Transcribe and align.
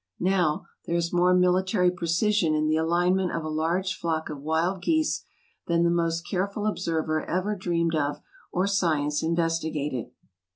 Now, 0.19 0.65
there 0.87 0.95
is 0.95 1.13
more 1.13 1.31
military 1.31 1.91
precision 1.91 2.55
in 2.55 2.65
the 2.67 2.75
alignment 2.75 3.31
of 3.31 3.43
a 3.43 3.47
large 3.49 3.93
flock 3.93 4.31
of 4.31 4.41
wild 4.41 4.81
geese 4.81 5.23
than 5.67 5.83
the 5.83 5.91
most 5.91 6.23
careful 6.27 6.65
observer 6.65 7.23
ever 7.25 7.55
dreamed 7.55 7.93
of 7.93 8.19
or 8.51 8.65
science 8.65 9.21
investigated. 9.21 10.09